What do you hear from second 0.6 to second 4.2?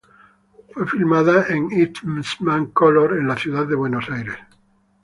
Fue filmada en Eastmancolor en la Ciudad de Buenos